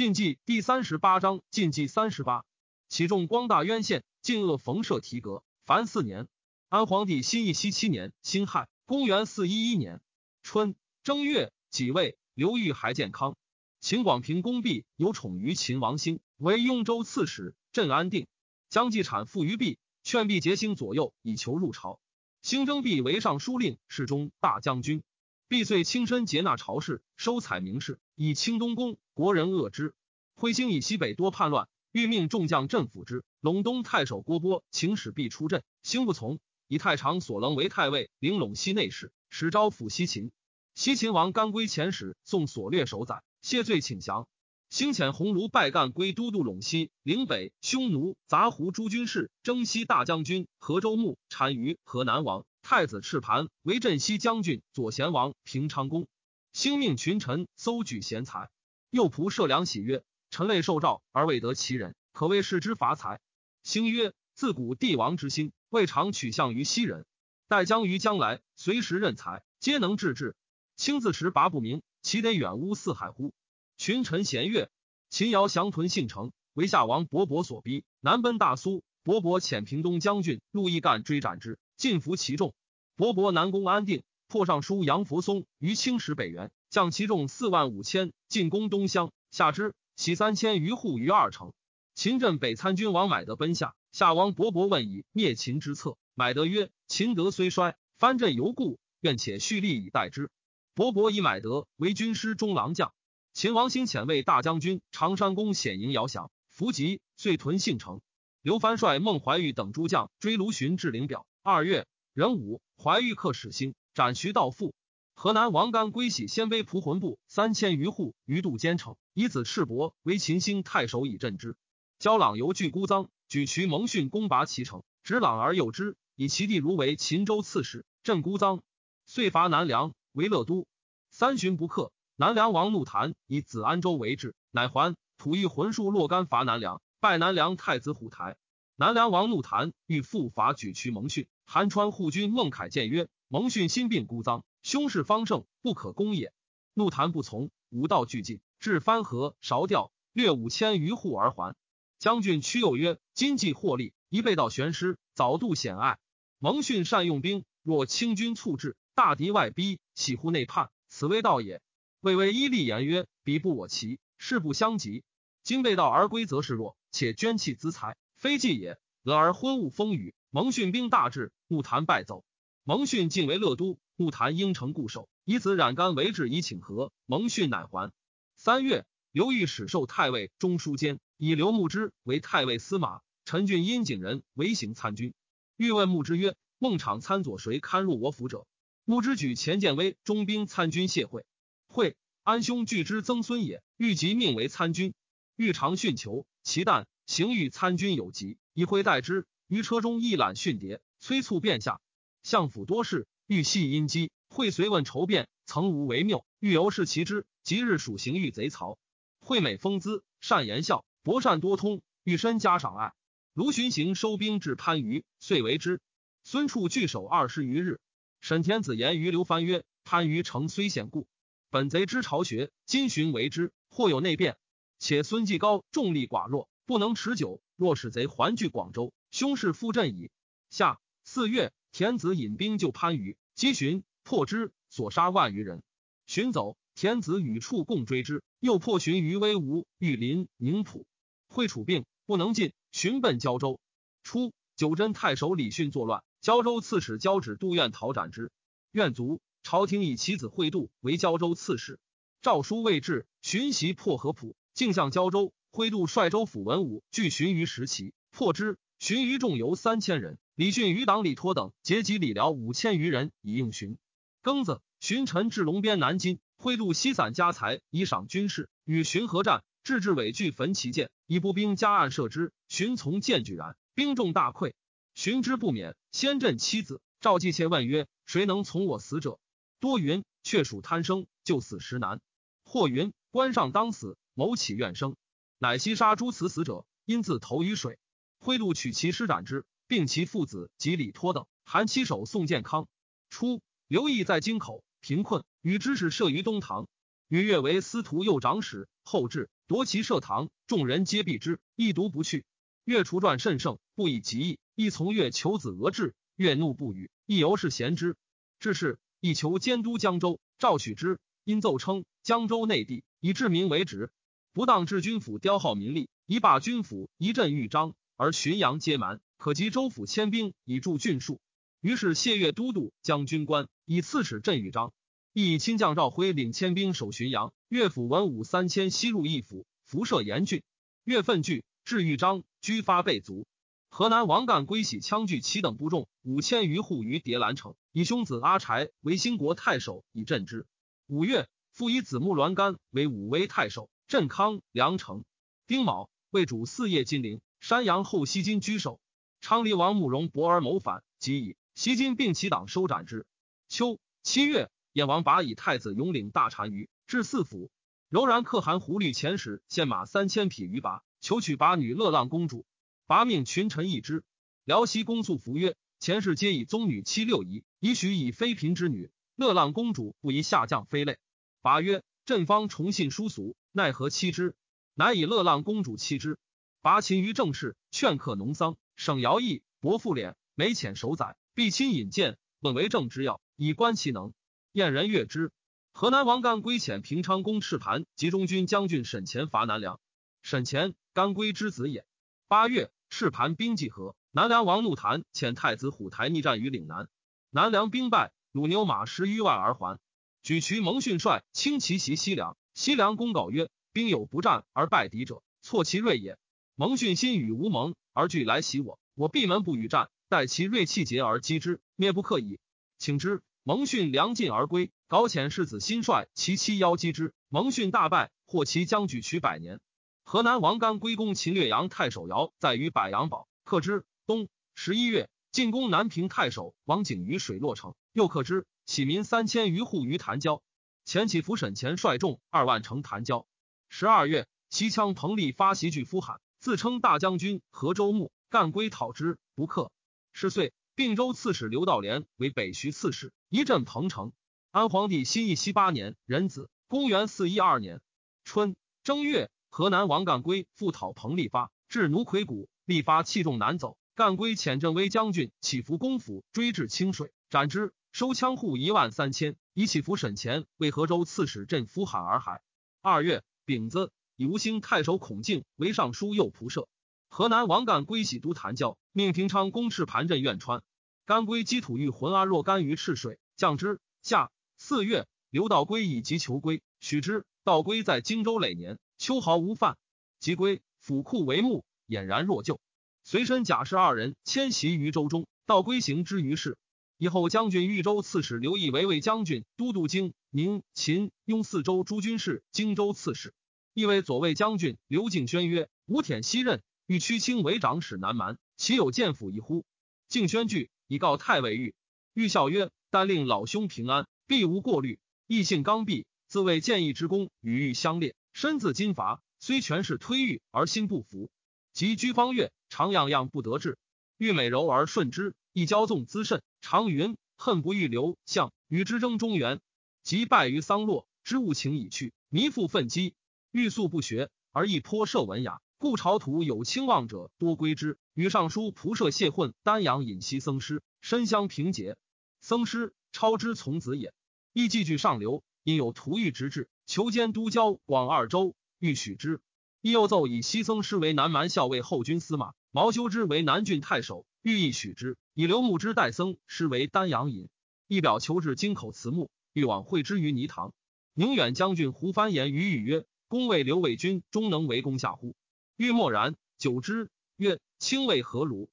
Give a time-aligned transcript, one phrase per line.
[0.00, 2.46] 晋纪第三十八章晋纪三十八，
[2.88, 6.26] 启众光大渊县，晋恶冯舍提格，凡四年。
[6.70, 10.00] 安皇帝辛义熙七年，辛亥，公元四一一年
[10.42, 13.36] 春正月己未，刘裕还健康。
[13.78, 18.26] 秦广平公毕，有宠于秦王兴，为雍州刺史，镇安定。
[18.70, 22.00] 将计产父于毕，劝毕结兴左右，以求入朝。
[22.40, 25.02] 兴征毕为尚书令、侍中、大将军。
[25.50, 28.98] 毕遂亲身接纳朝事，收采名士，以清东宫。
[29.14, 29.96] 国人恶之。
[30.36, 33.24] 徽兴以西北多叛乱，欲命众将镇抚之。
[33.42, 40.30] 陇东太守郭波请使毕出镇，兴不从，以太常所棱为太尉，领陇西内侍，使招抚西秦。
[40.76, 44.28] 西秦王甘归遣使送所掠守宰，谢罪请降。
[44.68, 52.46] 兴遣鸿胪拜干归都督陇西、岭北、匈奴、杂胡诸军事，征西大将军河州牧单于、河南王。
[52.62, 56.06] 太子赤盘为镇西将军、左贤王、平昌公。
[56.52, 58.50] 兴命群臣搜举贤才，
[58.90, 63.20] 右仆射梁喜曰：“臣类受诏而未得其人，可谓是之伐才。”
[63.62, 67.06] 兴曰：“自古帝王之心，未尝取向于西人。
[67.48, 70.36] 待将于将来，随时任才，皆能治治。
[70.76, 73.32] 卿自持拔不明，岂得远乌四海乎？”
[73.76, 74.70] 群臣咸悦。
[75.08, 78.84] 秦尧降屯信城，为夏王勃勃所逼，南奔大苏。
[79.02, 81.58] 勃勃遣平东将军陆毅干追斩之。
[81.80, 82.52] 尽服其众，
[82.94, 89.12] 勃勃南攻安定，破尚书杨扶松于青石北原，将其众四万五千，进攻东乡。
[89.30, 91.54] 下之，起三千余户于二城。
[91.94, 95.96] 秦镇北参军王买德奔下，夏王勃勃问以灭秦之策。
[96.12, 100.30] 买德曰：“秦德虽衰，藩镇犹固，愿且蓄力以待之。”
[100.76, 102.92] 勃勃以买德为军师中郎将。
[103.32, 108.02] 秦王兴遣为大将军常山公显营遥降，伏吉，遂屯信城。
[108.42, 111.24] 刘藩率孟怀玉等诸将追卢循至灵表。
[111.50, 114.72] 二月，壬午，怀玉克始兴，斩徐道父。
[115.14, 121.56] 河南王干归喜鲜卑蒲浑部三千余户于渡坚城，以子赤伯为秦兴太守以镇之。
[121.98, 128.60] 焦朗由拒孤臧，举渠蒙逊攻拔其城，执朗而诱之，以其弟如为秦州刺史，镇孤臧。
[129.04, 130.68] 遂伐南梁，为乐都。
[131.10, 134.94] 三旬不克，南梁王怒谈，以子安州为质，乃还。
[135.18, 138.36] 吐欲魂术若干伐南梁，拜南梁太子虎台。
[138.76, 141.26] 南梁王怒谈，欲复伐举渠蒙逊。
[141.52, 146.32] 韩川护军孟凯谏曰：“蒙逊心病孤臧，凶势方盛，不可攻也。”
[146.74, 151.56] 怒谈不从，武道俱尽，至番河韶调，略五千余户而还。
[151.98, 155.98] 将军屈右曰：“今既获利，宜备道悬师，早渡险隘。
[156.38, 160.70] 蒙逊善用兵，若清军促至，大敌外逼，岂乎内叛？
[160.88, 161.60] 此为道也。”
[162.00, 165.02] 魏为伊立言曰：“彼不我齐，势不相及。
[165.42, 172.24] 今被道而归，则是弱，且捐弃资财。”非计也，俄而昏雾风雨，蒙逊兵大至，木坛败走。
[172.62, 176.92] 蒙逊进为乐都，木坛应城固守，以子冉干为质以请和。
[177.04, 177.90] 蒙逊乃还。
[178.36, 185.14] 三月，刘豫始授太尉中书监，以刘牧之为太尉司马，陈俊阴景人为行参军。
[185.56, 188.46] 欲问牧之曰：“孟昶参左，谁堪入我府者？”
[188.86, 191.26] 牧之举钱建威中兵参军谢会。
[191.66, 194.94] 会安兄拒之曾孙也，欲即命为参军。
[195.34, 196.86] 欲常训求其旦。
[197.06, 199.26] 行欲参军有疾，以会待之。
[199.50, 201.80] 于车中一览训牒，催促便下。
[202.22, 204.12] 相府多事，欲系阴机。
[204.28, 206.24] 会随问筹变，曾无为谬。
[206.38, 207.26] 欲由是其之。
[207.42, 208.78] 即日属行欲贼曹。
[209.18, 211.82] 惠美风姿，善言笑，博善多通。
[212.04, 212.92] 欲身加赏爱。
[213.34, 215.80] 卢循行收兵至番禺，遂为之。
[216.22, 217.80] 孙处据守二十余日。
[218.20, 221.08] 沈天子言于刘藩曰：“番禺城虽险固，
[221.50, 222.52] 本贼之巢穴。
[222.66, 224.36] 今寻为之，或有内变。
[224.78, 230.10] 且孙继高重力寡弱。”不能持久，若使贼环据广州，凶势复振矣。
[230.50, 235.62] 下四月，田子引兵救番禺，击寻破之，所杀万余人。
[236.06, 240.86] 寻走，田子与处共追之，又破寻于威吴、玉林、宁浦。
[241.28, 243.60] 会楚病，不能进，寻奔胶州。
[244.02, 248.30] 初，九真太守李训作乱，胶州刺史交趾杜愿讨斩之。
[248.72, 251.78] 愿卒，朝廷以其子会度为胶州刺史。
[252.22, 255.32] 诏书未至，寻袭破合浦，径向胶州。
[255.52, 258.56] 挥度率州府文武拒寻于石岐，破之。
[258.80, 263.76] 寻于众游三千人，李训余党李托等结集李辽五千余人以应寻。
[264.22, 272.32] 庚子，寻臣至龙边南京，挥度西散家财以赏军士，与寻合战，至至尾拒焚其舰，以步兵加岸射之。
[272.48, 274.54] 寻从剑举然，兵众大溃。
[274.94, 279.18] 寻之不免，先阵妻子赵继妾问曰：“谁能从我死者？”
[279.60, 282.00] 多云：“却属贪生，救死实难。”
[282.44, 284.96] 或云：“官上当死，谋起怨生。”
[285.36, 287.78] 乃西杀诸此死者，因自投于水。
[288.20, 291.26] 挥度取其尸斩之，并其父子及李托等。
[291.42, 292.68] 韩七首宋建康。
[293.08, 296.68] 初，刘毅在京口贫困，与知识设于东堂。
[297.08, 302.24] 与越为司徒右长史，后至夺其舍堂，众人皆避之，亦独不去。
[302.64, 307.96] 越除传甚盛，不以极意，亦从越求子俄至，越怒不语，亦由是贤之。
[308.38, 313.90] 至是，亦求监督江州，赵许之，因奏称江州内地以治民为职，
[314.32, 321.18] 不当治军府雕耗民力，以罢军府一镇豫章，而浔阳皆蛮，可及州府迁兵以助郡戍。
[321.60, 324.72] 于是谢越都督将军官，以刺史镇豫章。
[325.12, 327.34] 亦以亲将赵辉领千兵守浔阳。
[327.50, 330.42] 乐府文武三千西入义府，辐射严峻。
[330.82, 333.26] 乐奋惧，至豫章，居发备卒。
[333.68, 340.46] 河南王干归喜羌聚其等部众五千余户于叠兰城，以兄子阿柴为兴国太守，以镇之。
[340.86, 345.04] 五月，复以子木栾干为武威太守，镇康、梁城。
[345.46, 348.80] 丁卯，为主四叶金陵、山阳后西金居首。
[349.20, 353.06] 昌黎王慕容博而谋反，即以西金并其党收斩之。
[353.48, 354.50] 秋七月。
[354.72, 357.50] 燕王拔以太子勇领大单于，至四府。
[357.88, 362.46] 柔然可汗胡律遣使献马三千匹于拔，求取拔女乐浪公主。
[362.86, 364.04] 拔命群臣议之。
[364.44, 368.92] 辽西公肃服曰：前世皆以宗女妻六仪，以许以妃嫔之女。
[369.16, 370.98] 乐浪公主不宜下降妃类。
[371.42, 374.36] 拔曰：朕方崇信殊俗，奈何妻之？
[374.74, 376.16] 乃以乐浪公主妻之。
[376.62, 384.12] 拔勤于政事，劝客农桑，省徭役，薄赋敛，每遣守宰，必亲引荐，问为政之要，以观其能。
[384.52, 385.32] 燕人悦之。
[385.72, 389.80] 河南王干归遣平昌公赤盘及中军将军沈潜伐南梁。
[390.20, 391.86] 沈潜，干归之子也。
[392.28, 396.90] 八月，赤盘兵济河，南梁王怒谈遣太子虎台逆战于岭南，
[397.30, 399.78] 南梁兵败，虏牛马十余万而还。
[400.22, 406.18] 举渠蒙逊率轻骑袭西凉，西凉公告曰：“兵有不战而败敌者，错其锐也。
[406.60, 412.38] 蒙逊心与无蒙而惧来袭我，我闭门不与战，待其锐气竭而击之，灭不可矣。
[412.76, 419.58] 请之。”蒙逊粮尽而归，稿遣世子新帅其妻邀击之，蒙逊大败，获其将举取百年。
[420.04, 423.86] 河南王干归攻秦略阳太守姚，在于百阳堡，克之。
[424.06, 428.46] 冬十一月，进攻南平太守王景于水洛城，又克之。
[428.66, 430.42] 起民三千余户于潭郊。
[430.84, 433.26] 前起伏沈前率众二万乘潭郊。
[433.70, 439.70] 十二月，西羌彭立发袭拒夫罕，自称大将军，河州牧，干归讨之，不克。
[440.12, 440.52] 是岁。
[440.76, 444.12] 并州刺史刘道廉为北徐刺史，一镇彭城。
[444.50, 447.82] 安皇帝新义熙八年壬子，公元四一二年
[448.24, 453.76] 春正月，河南王干归复讨彭立发，至奴魁谷，立发弃重南走。
[453.94, 462.40] 干归遣镇威将军起伏公府追至清水，斩之，收羌户一万三千，以起伏沈前为河州刺史镇夫罕洱海。
[462.80, 466.68] 二月丙子，以吴兴太守孔敬为尚书右仆射。
[467.08, 470.62] 河南王干归喜都谈教，命平昌公赤盘镇苑川。
[471.06, 473.80] 甘归积土欲浑阿若干于赤水，降之。
[474.02, 477.24] 夏四月，刘道归以及求归，许之。
[477.44, 479.78] 道归在荆州累年，秋毫无犯。
[480.18, 482.60] 即归，府库为木，俨然若旧。
[483.02, 485.26] 随身甲士二人迁徙于州中。
[485.46, 486.58] 道归行之于市。
[486.98, 493.32] 以后将军豫州刺史刘毅为魏将军、都督京、宁、秦、雍四州诸军事、荆州刺史。
[493.80, 494.76] 亦为左卫将军。
[494.88, 499.64] 刘敬轩曰：“吴舔西任，欲屈清为长史南蛮，岂有见府一乎？”
[500.06, 500.70] 敬轩惧。
[500.86, 501.74] 以告太尉玉，
[502.12, 504.98] 玉笑曰：“但令老兄平安，必无过虑。
[505.26, 511.30] 异性刚愎，自谓见义之功，与玉相列，身自金伐，虽权势推玉，而心不服。
[511.72, 513.78] 及居方月，常样样不得志。
[514.18, 516.42] 玉美柔而顺之，亦骄纵滋甚。
[516.60, 519.60] 常云恨不欲留向，与之争中原。
[520.02, 523.14] 及败于桑洛，知物情已去，弥复愤激。
[523.50, 531.96] 欲素不学，而亦颇涉文雅。”故朝土有清望者多归之，与尚书仆射谢混丹阳尹西僧师深相平结。
[532.42, 534.12] 僧师超之从子也，
[534.52, 539.40] 亦寄据上流，因有图欲直至，求监都交广二州，欲许之。
[539.80, 545.16] 亦又奏以西僧师为南蛮校尉后军司马，毛修之为南郡太守，欲亦许之。
[545.32, 547.48] 以刘牧之代僧师为丹阳尹，
[547.88, 550.74] 一表求至京口慈墓，欲往会之于泥塘。
[551.14, 555.36] 宁远将军胡藩言于语曰：“公谓刘卫军终能为攻下乎？”
[555.78, 558.68] 欲默然，久之，曰：“卿为何如？”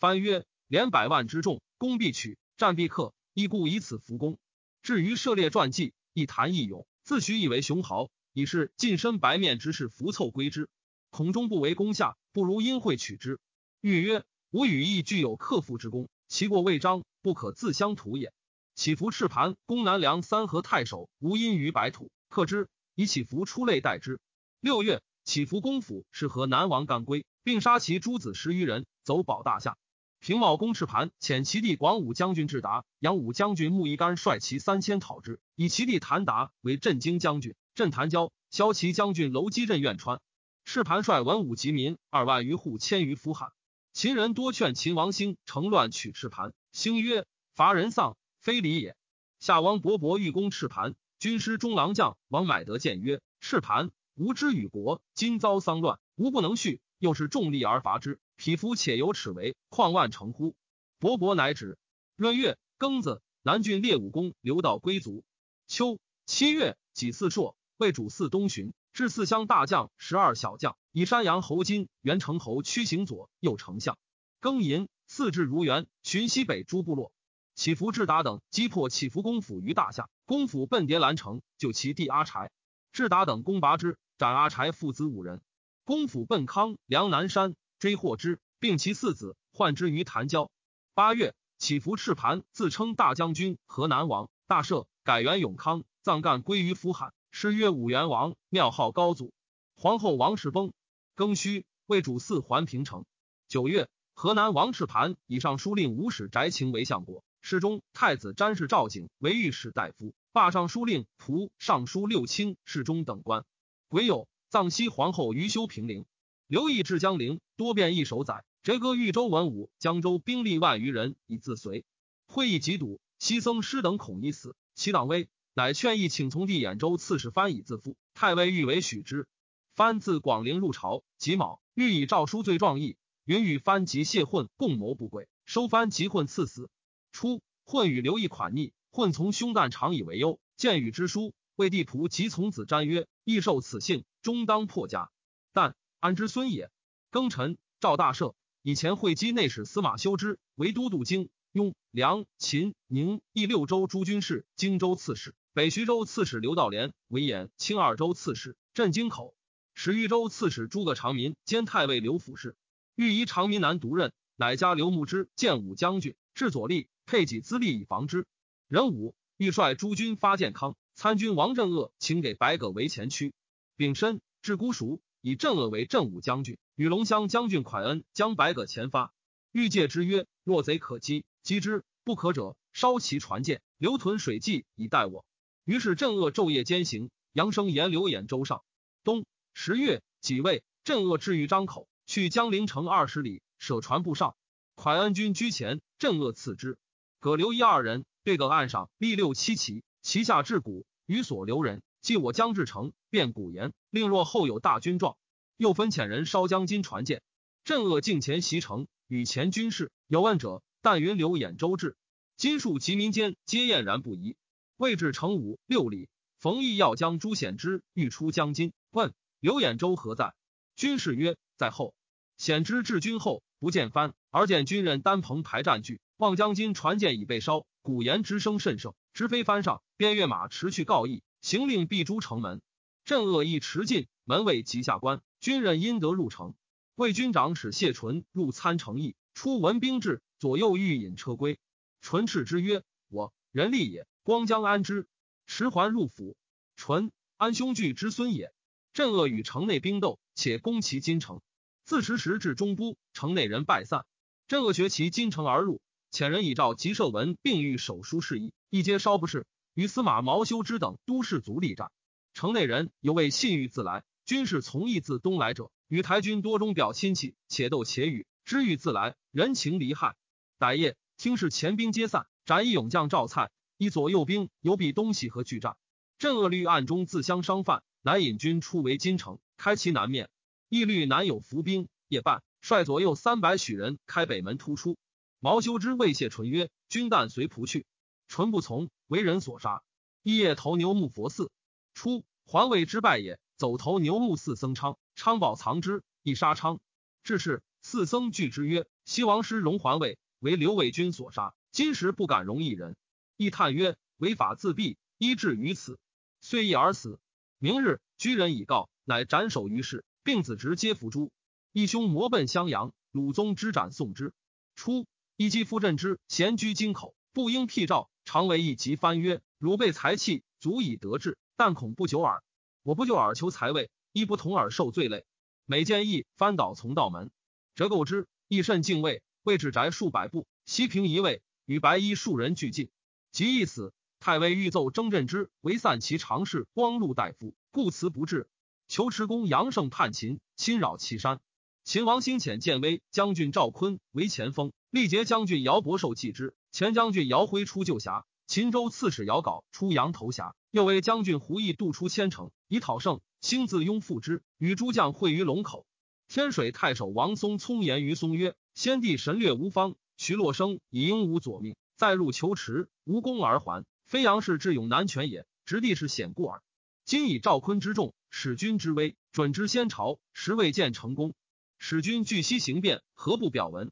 [0.00, 4.36] 翻曰：“连百万之众，攻必取，战必克，亦故以此服攻。
[4.82, 10.68] 至于涉猎传记，一谈一勇，自诩以为雄豪，已是近身白面之士，浮凑归之。
[11.10, 13.38] 孔中不为攻下，不如因会取之。”
[13.80, 18.32] 欲曰：“吾与亦具有克复之功，其过未彰，不可自相图也。
[18.74, 22.68] 起伏赤盘，攻南梁三河太守，无因于白土，克之，
[23.00, 24.20] 以起伏出类待之。
[24.60, 29.76] 六月。”起伏公府是河南王干归，并杀其诸子十余人，走保大夏。
[30.18, 37.54] 平茂公赤盘遣其弟广武将军智达、扬武将军穆一干率其三千讨之，以其弟谭达为镇京将军。
[37.74, 40.20] 镇谭交骁骑将军楼基镇苑川。
[40.64, 43.52] 赤盘率文武及民二万余户，千余夫汉。
[43.92, 48.96] 秦人多劝秦王兴乘乱取赤盘，兴曰：“伐人丧，非礼也。”
[49.38, 56.80] 夏王勃勃欲攻赤盘，军师中郎将王买德谏曰：“赤盘无知与国，今遭丧乱，无不能续。
[56.98, 60.54] 又是重力而伐之，匹夫且有耻为，况万乘乎？”
[60.98, 61.76] 勃勃乃止。
[62.16, 65.22] 闰月庚子，南郡列武公刘道归族。
[65.66, 68.72] 秋七月己巳朔，为主祀东巡。
[68.94, 73.98] 至四乡大将十二小将，以山阳侯金、元城侯屈行左右丞相。
[74.40, 77.12] 庚寅，四至如原，巡西北诸部落。
[77.54, 82.52] 起伏智达等击破起伏公府于大夏，公府奔叠兰城，救其弟阿柴。
[82.92, 85.40] 智达等攻拔之，斩阿柴父子五人。
[85.82, 90.48] 公府奔康梁南山，追获之，并其四子，患之于潭郊。
[90.94, 97.12] 八月，起伏赤盘自称大将军、河南王，大赦，改元永康，葬干归于福海。
[97.32, 99.32] 谥曰武元王，庙号高祖。
[99.74, 100.72] 皇后王氏崩，
[101.16, 103.04] 庚戌，为主祀环平城。
[103.48, 113.44] 九月，河南王赤盘以上书令武使翟情为相国，侍中太子詹氏赵景为御史大夫，罢尚书令仆、尚书六卿、侍中等官。
[113.88, 116.06] 癸酉，藏西皇后于修平陵。
[116.46, 121.84] 刘义至江陵，多变一守宰，折割豫州文武、江州兵力万余人以自随。
[122.26, 125.28] 会议极堵，西僧师等恐一死，其党威。
[125.52, 127.96] 乃劝议请从弟兖州刺史藩以自负。
[128.14, 129.26] 太尉欲为许之。
[129.74, 136.70] 藩自广陵入朝，己卯，欲以诏书罪状议，允与藩及谢混共谋不轨，收藩及混赐死。
[137.10, 145.10] 初，混与刘毅款逆，混从兄旦常以为忧，见与之书，谓弟仆及从子瞻曰：“亦受此信，终当破家。
[145.52, 146.72] 但安之孙也。”
[147.12, 155.36] 庚辰，赵大赦，以前会稽内史司马修之为都督京、雍、梁、秦、宁、益六州诸军事，荆州刺史。
[155.52, 159.34] 北徐州刺史刘道廉为兖青二州刺史，镇京口；
[159.74, 162.56] 始豫州刺史诸葛长民兼太尉刘府事。
[162.96, 168.26] 欲移长民南独任，乃加刘牧之建武将军，至左吏，配给资力以防之。
[168.70, 170.76] 壬午，欲率诸军发建康。
[170.94, 173.34] 参军王镇恶请给白葛为前驱。
[173.76, 179.12] 丙申，至姑熟，以镇恶为镇武将军，与龙骧将军蒯恩将白葛前发。
[179.50, 185.24] 欲戒之曰：若贼可击，击之；不可者，烧其船舰，留屯水计以待我。
[185.64, 188.62] 于是镇恶昼夜兼行，扬声言流兖州上。
[189.02, 194.36] 冬十月己未，镇恶至于张口，去江陵城二十里，舍船不上。
[194.76, 196.78] 蒯恩军居前，镇恶次之。
[197.18, 201.82] 葛刘一二人对葛岸上立六七旗，旗下置鼓，与所留人。
[202.02, 205.18] 即我将至城，便鼓言，令若后有大军状，
[205.58, 207.22] 又分遣人烧将金船舰。
[207.62, 211.96] 镇恶境前袭城，与前军士有问者，但云流兖州至，
[212.36, 214.36] 金树及民间皆晏然不疑。
[214.78, 216.08] 未至城五六里，
[216.38, 220.34] 冯毅要将朱显之欲出江津，问刘兖州何在？
[220.76, 221.94] 军士曰：在后。
[222.38, 232.60] 显之至军后，不见帆，而见军人单棚排战具，望江津船舰已被烧，鼓言之声甚盛，直飞帆上，便跃马驰去告议，行令必诛城门。
[233.04, 236.54] 镇恶亦迟进，门卫即下关，军人因得入城。
[236.94, 241.58] 魏军长使谢纯入参城邑，初闻兵至，左右欲引车归，
[242.02, 244.06] 纯斥之曰：我人力也。
[244.22, 245.08] 光将安之，
[245.46, 246.36] 持还入府。
[246.76, 248.52] 纯安兄惧之孙也。
[248.92, 251.40] 镇恶与城内兵斗，且攻其金城。
[251.84, 254.04] 自时时至中都，城内人败散。
[254.46, 255.80] 镇恶学其金城而入，
[256.12, 259.46] 遣人以诏吉射文，并欲手书示意，一皆稍不是。
[259.74, 261.92] 与司马毛修之等都士卒力战。
[262.34, 270.16] 城内人犹未信欲自来，军士从义自东来者，与台军多中表亲戚，且斗且语，知欲自来，人情离害。
[270.58, 273.50] 歹夜，听是前兵皆散，斩一勇将赵蔡。
[273.76, 275.76] 以左右兵由避东西和拒战，
[276.18, 280.28] 镇恶律暗中自相商贩，乃引军出围金城，开其南面。
[280.68, 284.98] 义律南有伏兵，夜半率左右三百许人开北门突出。
[285.42, 287.86] 毛修之未谢纯曰：“君旦随仆去。”
[288.28, 289.82] 纯不从，为人所杀。
[290.22, 291.50] 一夜投牛木佛寺。
[291.94, 296.78] 初，环卫之败也，走投牛木寺僧昌，昌宝藏之，亦杀昌。
[297.22, 302.94] 至是，四僧惧之曰：“西王师荣环卫，为刘卫军所杀，今时不敢容一人。”
[303.38, 305.98] 亦叹曰：“违法自毙，医至于此，
[306.42, 307.18] 遂一而死。
[307.58, 311.32] 明日，居人已告，乃斩首于市，并子侄皆伏诛。
[311.72, 314.34] 义兄摩奔襄阳，鲁宗之斩送之。
[314.76, 315.06] 初，
[315.40, 322.42] 一击夫镇之，闲居京口，不应辟诏，常为一疾翻曰：‘汝备才气，足以得志，但恐不久耳。
[322.82, 325.24] 我不就耳求财位，亦不同耳受罪累。’
[325.64, 327.30] 每见义翻倒从道门，
[327.74, 329.22] 折构之，亦甚敬畏。
[329.42, 332.90] 未至宅数百步，西平一位，与白衣数人俱进。”
[333.32, 338.46] 即一死，太尉欲奏征镇之为散其常侍光禄大夫，故辞不至。
[338.88, 341.40] 求持公杨胜叛秦，侵扰岐山。
[341.82, 346.54] 秦王兴遣建威将军赵坤为前锋，力竭将军姚伯受弃之。
[346.72, 353.20] 前将军姚辉出旧峡，秦州刺史姚杲出阳头峡，又为将军胡毅渡出千城以讨胜。
[353.40, 355.86] 兴自拥复之，与诸将会于龙口。
[356.28, 363.86] 天水太守王松聪言于松曰：“先帝神略无方，徐洛生以应无左命，再入求池，无功而还。
[364.04, 366.62] 非杨氏智勇难全也，直地是险故耳。
[367.04, 371.34] 今以赵坤之众。”使君之威，准之先朝，实未见成功。
[371.78, 373.90] 使君据悉行变，何不表文？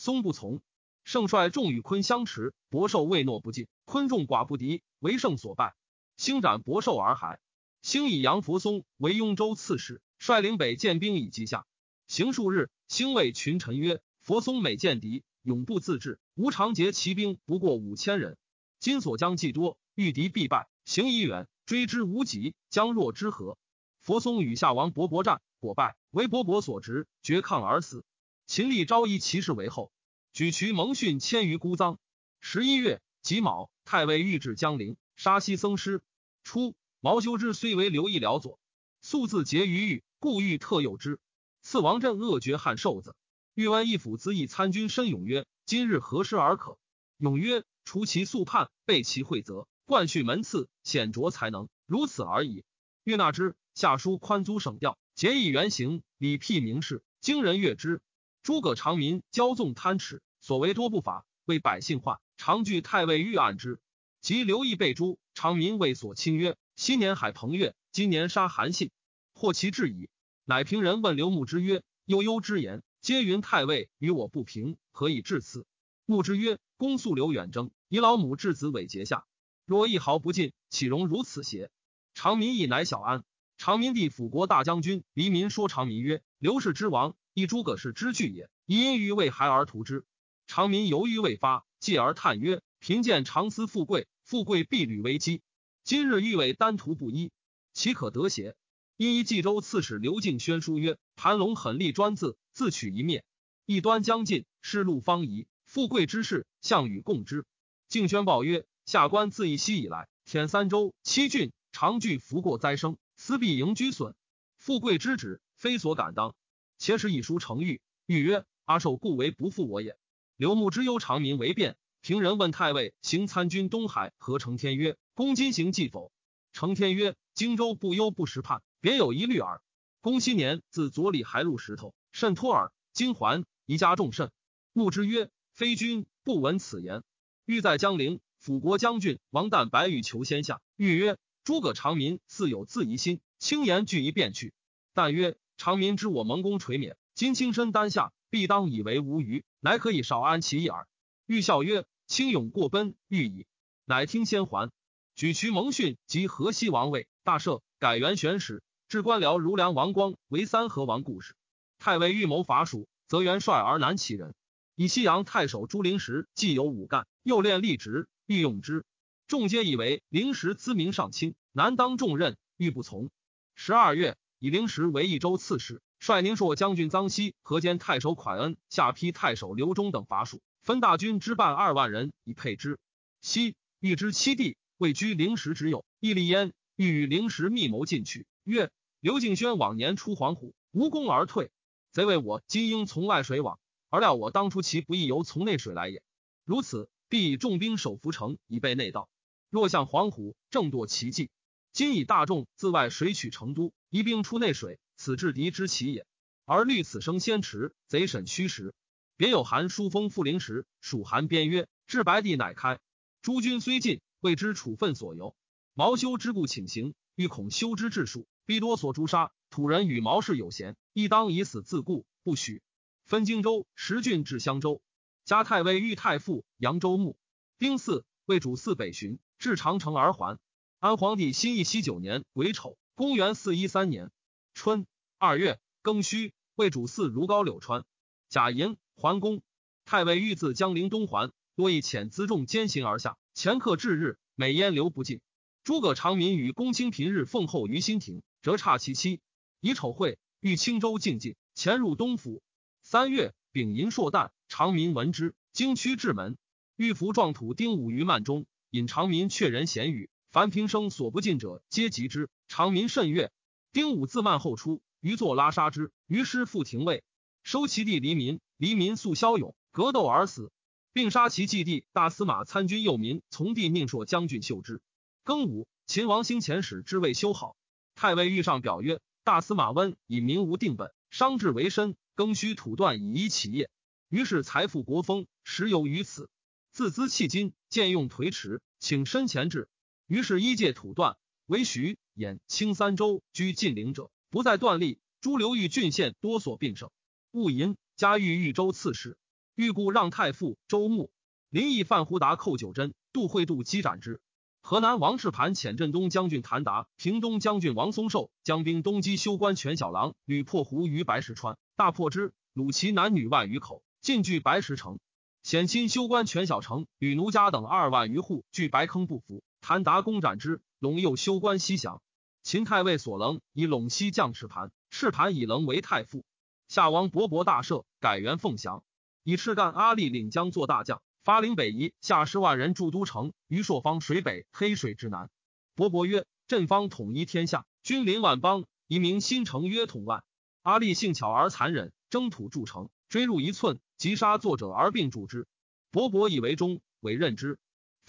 [0.00, 0.62] 松不从。
[1.04, 3.68] 胜率众与坤相持，伯寿未诺不进。
[3.84, 5.74] 坤众寡不敌，为胜所败。
[6.16, 7.38] 兴斩伯寿而还。
[7.82, 11.66] 兴以杨佛松为雍州刺史，率领北建兵以击下。
[12.06, 16.18] 行数日，兴谓群臣曰：“佛松每见敌，永不自治。
[16.34, 18.38] 吾常结骑兵不过五千人，
[18.78, 20.70] 今所将计多，遇敌必败。
[20.86, 23.58] 行已远，追之无及，将若之何？”
[24.00, 28.02] 佛松与夏王勃勃战，果败，为勃勃所执，绝抗而死。
[28.50, 29.92] 秦立昭夷骑士为后，
[30.32, 31.98] 举渠蒙逊迁于孤臧。
[32.40, 36.02] 十一月己卯，太尉御至江陵，杀西僧师。
[36.42, 38.58] 初，毛修之虽为刘义辽左，
[39.02, 41.20] 素自结于狱，故欲特诱之。
[41.62, 43.14] 赐王振恶绝汉寿子。
[43.54, 46.76] 欲问一府资议参军申勇曰：“今日何时而可？”
[47.18, 52.64] 勇曰：“除其素叛，备其惠泽，冠续门次，显卓才能，如此而已。”
[53.04, 53.54] 欲纳之。
[53.76, 58.02] 下书宽租省调，结义原形，礼辟名士，经人阅之。
[58.42, 62.18] 诸葛长民骄纵贪耻，所为多不法，为百姓患。
[62.38, 63.80] 常惧太尉欲案之。
[64.22, 68.90] 及刘毅被诛，长民为所亲曰：“昔年海鹏越，今年杀韩信，
[69.34, 70.08] 获其至矣。”
[70.46, 75.66] 乃平人问刘牧之曰：“悠悠之言，皆云太尉与我不平，何以至此？”
[76.06, 79.24] 牧之曰：“公素刘远征，以老母至子尾节下，
[79.64, 81.70] 若一毫不进，岂容如此邪？”
[82.14, 83.22] 长民亦乃小安。
[83.56, 88.50] 长民帝辅国大将军黎民说长民曰：“刘氏之亡，以诸葛氏之惧也。
[88.66, 90.04] 因于为孩而图之。”
[90.46, 95.42] 长民犹豫未发，继而叹曰：“贫贱常思富贵，富贵必履危机。
[95.84, 97.32] 今日欲为单图不一，
[97.72, 98.56] 岂可得邪？”
[98.96, 103.24] 因一冀州刺史刘敬宣书曰：“盘龙狠戾专自，自取一灭。
[103.64, 105.46] 一端将尽，失路方移。
[105.64, 107.44] 富贵之事，项羽共之。”
[107.88, 114.14] 敬宣报曰：“下官自义熙以来，舔三州七郡，常惧福过灾生。”思必盈居损，
[114.56, 116.34] 富贵之旨，非所敢当。
[116.80, 119.98] 且使以书成谕，欲曰：“阿寿故为不负我也。”
[120.36, 126.10] 刘牧之忧长民为变，平人问太尉行参军东海何成天曰：“公今行计否？”
[126.54, 129.60] 成天曰：“荆州不忧不时叛，别有一虑耳。
[130.00, 132.72] 公昔年自左里还入石头，甚托耳。
[132.94, 134.32] 今还，宜加重甚。”
[134.72, 137.02] 牧之曰：“非君不闻此言。”
[137.44, 141.18] 欲在江陵，辅国将军王旦白羽求先下，欲曰。
[141.42, 144.52] 诸葛长民似有自疑心，轻言拒一便去。
[144.92, 150.88] 但曰：“长民知我蒙公垂免，今轻身担下，必当以为无虞，乃可以少安其意耳。”
[151.28, 153.46] 欲笑曰：“轻勇过奔，欲矣。”
[153.84, 154.70] 乃听先还。
[155.14, 161.34] 举渠蒙逊及河西王位，大赦，改元玄史，置官僚如梁王光为三河王故事。
[161.78, 164.32] 太尉欲谋伐蜀，则元帅而难其人。
[164.76, 168.86] 以西阳太守朱灵时既有武干，又练吏职，欲用之。
[169.26, 173.10] 众皆以为灵时资名上卿，难当重任，欲不从。
[173.54, 182.78] 十二月，以灵石为益州刺史，率宁朔将军臧熙河间太守蒯恩、下邳太守刘忠等伐蜀，分大军之半二万人以配之。
[183.20, 188.24] 熙欲之七弟，位居灵石之右，义立焉，欲与灵石密谋进取。
[188.44, 191.50] 曰：刘敬轩往年出黄虎，无功而退，
[191.92, 193.58] 贼谓我今应从外水往，
[193.90, 196.02] 而料我当初其不义由从内水来也。
[196.46, 199.10] 如此，必以重兵守涪城，以备内道。
[199.50, 201.28] 若向黄虎正堕其计，
[201.72, 206.06] 今以大众自外水取成都，一兵出内水，此制敌之奇也。
[206.44, 208.74] 而虑此生先迟，贼审虚实。
[209.16, 212.80] 别有函书封复灵时，蜀函编曰：“至白帝乃开。
[213.22, 215.36] 诸军虽尽，未知处分所由。
[215.74, 219.30] 毛修之故请行，欲恐修之治术，必多所诛杀。
[219.48, 222.62] 土人与毛氏有嫌，亦当以死自固，不许
[223.04, 224.82] 分荆州十郡至襄州。
[225.24, 227.16] 加太尉豫太傅扬州牧。
[227.58, 230.38] 丁巳，为主祀北巡。”至长城而还。
[230.80, 234.10] 安皇帝新义熙九年癸丑，公元四一三年
[234.54, 234.86] 春
[235.18, 237.84] 二月庚戌，为主祀如皋柳川。
[238.30, 239.42] 贾寅，桓公。
[239.84, 245.20] 太尉欲自江陵东还，多以遣辎重兼行而下，前客至日，美烟流不尽。
[245.64, 249.20] 诸葛长民与公卿平日奉候于新亭，折差其妻。
[249.60, 252.40] 以丑会，欲青州进进，潜入东府。
[252.82, 256.38] 三月丙寅朔旦，长民闻之，惊趋至门。
[256.76, 258.46] 欲服壮土丁武于幔中。
[258.70, 262.30] 引长民却人闲语，凡平生所不尽者，皆及之。
[262.46, 263.32] 长民甚悦。
[263.72, 265.90] 丁武自慢后出，余作拉杀之。
[266.06, 267.02] 于师复廷尉，
[267.42, 268.40] 收其弟黎民。
[268.56, 270.52] 黎民素骁勇，格斗而死，
[270.92, 274.80] 并杀其继弟大司马参军右民，从弟命朔将军秀之。
[275.24, 277.56] 庚午，秦王兴遣使之未修好。
[277.96, 283.68] 太尉御上表曰：“大司马温以民无定本，伤志为身，更需土断以依其业。
[284.08, 286.30] 于是财富国风，实由于此。
[286.70, 289.68] 自资弃金，见用颓迟，请身前至。
[290.10, 294.98] 于是一介土断，为徐兖青三州居晋陵者，不再断力。
[295.20, 296.90] 诸流域郡县多所并省。
[297.30, 299.16] 戊寅。”加豫豫州刺史，
[299.54, 301.12] 欲故让太傅周穆。
[301.48, 304.20] 临邑范胡达寇九真，杜会度击斩之。
[304.62, 314.98] 河南王世盘遣镇东将军谭达、平东将军王松寿将兵东击修关全小郎，屡破胡于白石川，大破之，虏其男女万余口，进据白石城。
[315.44, 319.44] 险亲修关全小城，与奴家等二万余户据白坑不服。
[319.60, 322.02] 谭达攻斩之，陇右修关西降。
[322.42, 326.24] 秦太尉所棱以陇西将赤盘，赤盘以棱为太傅。
[326.68, 328.82] 夏王勃勃大赦，改元凤翔，
[329.22, 333.32] 以赤干阿力领将做大将，发陵北夷下十万人驻都城。
[333.46, 335.28] 于朔方水北，黑水之南。
[335.76, 340.24] 勃勃曰：“朕方统一天下，君临万邦，以名新城曰统万。”
[340.62, 345.46] 阿力性巧而残忍，征土筑城，追入一寸，即杀作者而并主之。
[345.92, 347.58] 勃勃以为忠，委任之。